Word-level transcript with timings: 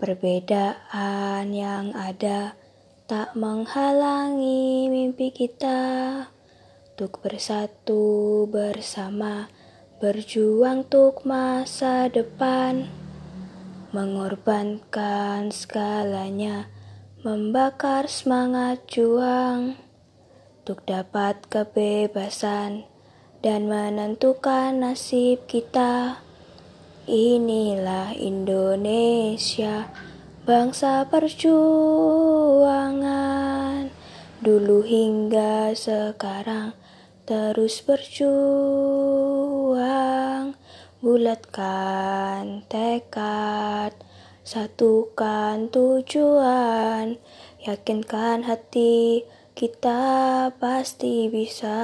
Perbedaan 0.00 1.52
yang 1.52 1.92
ada 1.92 2.56
tak 3.04 3.36
menghalangi 3.36 4.88
mimpi 4.88 5.28
kita 5.28 6.24
untuk 6.96 7.20
bersatu 7.20 8.48
bersama, 8.48 9.52
berjuang 10.00 10.88
untuk 10.88 11.28
masa 11.28 12.08
depan, 12.08 12.88
mengorbankan 13.92 15.52
segalanya, 15.52 16.72
membakar 17.20 18.08
semangat 18.08 18.80
juang 18.88 19.76
untuk 20.64 20.80
dapat 20.88 21.44
kebebasan 21.52 22.88
dan 23.44 23.68
menentukan 23.68 24.80
nasib 24.80 25.44
kita. 25.44 26.24
Inilah 27.10 28.14
Indonesia, 28.14 29.90
bangsa 30.46 31.02
perjuangan. 31.10 31.50
Dulu 34.38 34.86
hingga 34.86 35.74
sekarang 35.74 36.70
terus 37.26 37.82
berjuang. 37.82 38.14
Bulatkan 41.02 42.62
tekad, 42.70 43.90
satukan 44.46 45.66
tujuan, 45.66 47.18
yakinkan 47.58 48.46
hati 48.46 49.26
kita 49.58 50.54
pasti 50.62 51.26
bisa. 51.26 51.74